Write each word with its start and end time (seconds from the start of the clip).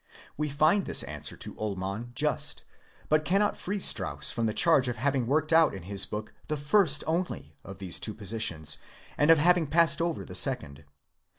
We 0.35 0.49
find 0.49 0.85
this 0.85 1.03
answer 1.03 1.37
to 1.37 1.53
Ullmann 1.59 2.13
just, 2.15 2.63
but 3.07 3.23
cannot 3.23 3.55
free 3.55 3.79
Strauss 3.79 4.31
from 4.31 4.47
the 4.47 4.51
charge 4.55 4.87
of 4.87 4.97
having 4.97 5.27
worked 5.27 5.53
out 5.53 5.75
in 5.75 5.83
his 5.83 6.07
book 6.07 6.33
the 6.47 6.57
first 6.57 7.03
only 7.05 7.55
of 7.63 7.77
these 7.77 7.99
two 7.99 8.15
positions, 8.15 8.79
and 9.15 9.29
of 9.29 9.37
having 9.37 9.67
passed 9.67 10.01
over 10.01 10.25
the 10.25 10.33
second. 10.33 10.85